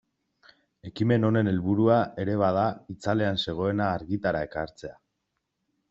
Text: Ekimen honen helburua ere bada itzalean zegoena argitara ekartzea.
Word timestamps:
Ekimen 0.89 1.27
honen 1.29 1.51
helburua 1.51 1.99
ere 2.25 2.39
bada 2.45 2.65
itzalean 2.97 3.39
zegoena 3.47 3.93
argitara 4.01 4.45
ekartzea. 4.51 4.99